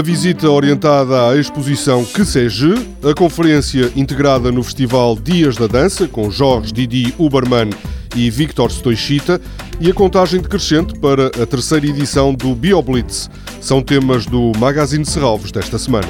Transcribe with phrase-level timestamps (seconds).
[0.00, 6.08] A visita orientada à exposição Que Seja, a conferência integrada no Festival Dias da Dança,
[6.08, 7.68] com Jorge Didi Uberman
[8.16, 9.38] e Victor Stoichita,
[9.78, 13.28] e a contagem decrescente para a terceira edição do BioBlitz.
[13.60, 16.08] São temas do Magazine Serralves desta semana.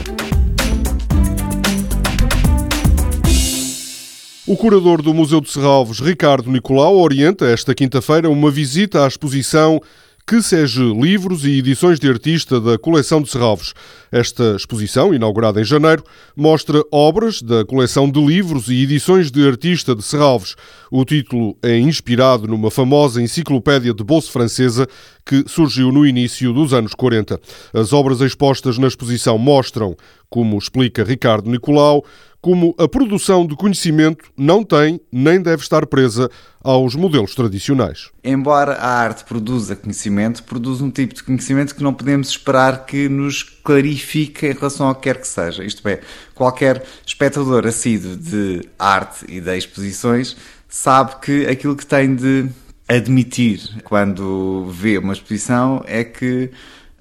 [4.46, 9.80] O curador do Museu de Serralves, Ricardo Nicolau, orienta esta quinta-feira uma visita à exposição
[10.30, 13.74] que seja livros e edições de artista da coleção de Serralves.
[14.12, 16.04] Esta exposição, inaugurada em janeiro,
[16.36, 20.54] mostra obras da coleção de livros e edições de artista de Serralves.
[20.88, 24.86] O título é inspirado numa famosa enciclopédia de bolsa francesa
[25.26, 27.40] que surgiu no início dos anos 40.
[27.74, 29.96] As obras expostas na exposição mostram,
[30.28, 32.04] como explica Ricardo Nicolau,
[32.40, 36.30] como a produção de conhecimento não tem nem deve estar presa
[36.62, 38.10] aos modelos tradicionais.
[38.22, 43.08] Embora a arte produza conhecimento, produz um tipo de conhecimento que não podemos esperar que
[43.08, 45.64] nos clarifique em relação ao que quer que seja.
[45.64, 46.00] Isto é,
[46.34, 50.36] qualquer espectador assíduo de arte e de exposições
[50.68, 52.48] sabe que aquilo que tem de
[52.88, 56.50] admitir quando vê uma exposição é que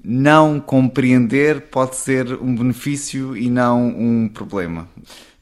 [0.04, 4.88] não compreender pode ser um benefício e não um problema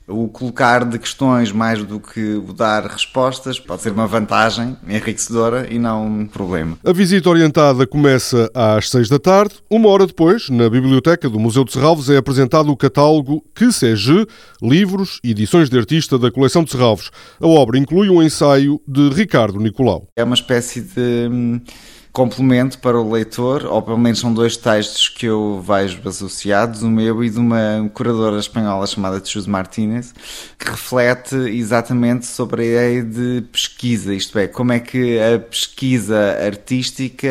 [0.07, 5.67] o colocar de questões mais do que o dar respostas pode ser uma vantagem enriquecedora
[5.69, 6.77] e não um problema.
[6.83, 9.55] A visita orientada começa às seis da tarde.
[9.69, 14.25] Uma hora depois, na biblioteca do Museu de Serralves, é apresentado o catálogo Que Seja,
[14.61, 17.11] livros e edições de artista da coleção de Serralves.
[17.41, 20.07] A obra inclui um ensaio de Ricardo Nicolau.
[20.15, 21.59] É uma espécie de hum,
[22.17, 26.89] complemento para o leitor, ou pelo menos são dois textos que eu vejo associados, o
[26.89, 30.15] meu e de uma curadora espanhola chamada Chus Martínez,
[30.57, 36.39] que reflete exatamente sobre a ideia de pesquisa, isto é, como é que a pesquisa
[36.43, 37.27] artística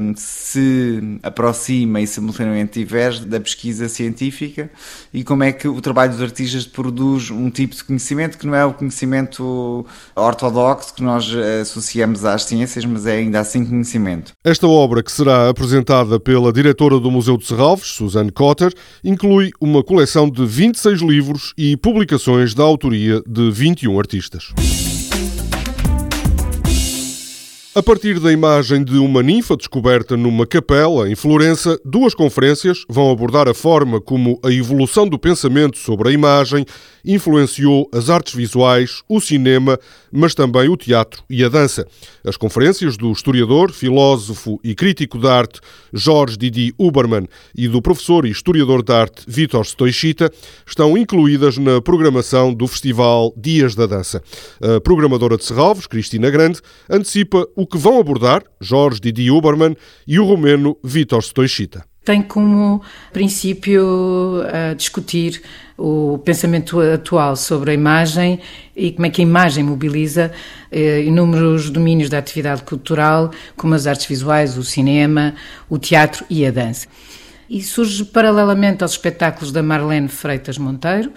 [0.00, 4.68] um, se aproxima e simultaneamente diverge da pesquisa científica
[5.14, 8.56] e como é que o trabalho dos artistas produz um tipo de conhecimento que não
[8.56, 9.86] é o conhecimento
[10.16, 11.32] ortodoxo que nós
[11.62, 14.15] associamos às ciências, mas é ainda assim conhecimento.
[14.44, 18.72] Esta obra, que será apresentada pela diretora do Museu de Serralves, Suzanne Cotter,
[19.02, 24.52] inclui uma coleção de 26 livros e publicações da autoria de 21 artistas.
[27.76, 33.10] A partir da imagem de uma ninfa descoberta numa capela em Florença, duas conferências vão
[33.10, 36.64] abordar a forma como a evolução do pensamento sobre a imagem
[37.04, 39.78] influenciou as artes visuais, o cinema,
[40.10, 41.86] mas também o teatro e a dança.
[42.24, 45.60] As conferências do historiador, filósofo e crítico de arte
[45.92, 50.32] Jorge Didi Uberman e do professor e historiador de arte Vítor Stoichita
[50.66, 54.22] estão incluídas na programação do Festival Dias da Dança.
[54.62, 56.60] A programadora de Serralves, Cristina Grande,
[56.90, 62.80] antecipa o que vão abordar Jorge Didi Uberman e o romeno Vítor Stoichita tem como
[63.12, 65.42] princípio uh, discutir
[65.76, 68.38] o pensamento atual sobre a imagem
[68.76, 70.30] e como é que a imagem mobiliza
[70.70, 75.34] uh, inúmeros domínios da atividade cultural, como as artes visuais, o cinema,
[75.68, 76.86] o teatro e a dança.
[77.50, 81.10] E surge paralelamente aos espetáculos da Marlene Freitas Monteiro,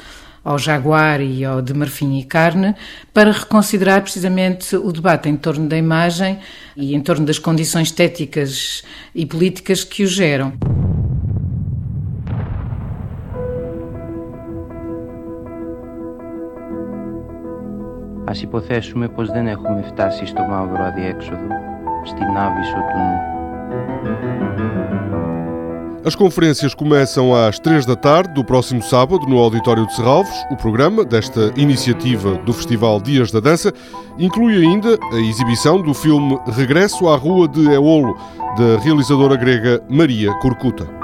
[0.44, 2.74] ao Jaguar e ao de Marfim e Carne,
[3.12, 6.38] para reconsiderar precisamente o debate em torno da imagem
[6.76, 10.52] e em torno das condições estéticas e políticas que o geram.
[18.26, 21.48] Ας υποθέσουμε πως δεν έχουμε φτάσει στο μαύρο αδιέξοδο,
[22.04, 24.97] στην άβυσο του νου.
[26.09, 30.33] As conferências começam às três da tarde do próximo sábado no Auditório de Serralves.
[30.49, 33.71] O programa desta iniciativa do Festival Dias da Dança
[34.17, 38.17] inclui ainda a exibição do filme Regresso à Rua de Eolo,
[38.57, 40.98] da realizadora grega Maria Corcuta.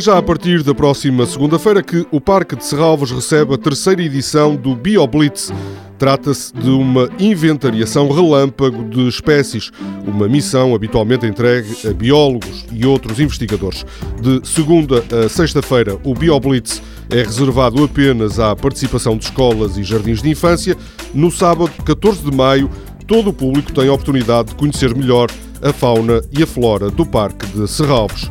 [0.00, 4.56] Já a partir da próxima segunda-feira que o Parque de Serralves recebe a terceira edição
[4.56, 5.52] do BioBlitz.
[5.98, 9.70] Trata-se de uma inventariação relâmpago de espécies,
[10.06, 13.84] uma missão habitualmente entregue a biólogos e outros investigadores.
[14.22, 16.80] De segunda a sexta-feira, o BioBlitz
[17.10, 20.78] é reservado apenas à participação de escolas e jardins de infância.
[21.12, 22.70] No sábado, 14 de maio,
[23.06, 25.30] todo o público tem a oportunidade de conhecer melhor
[25.60, 28.30] a fauna e a flora do Parque de Serralves.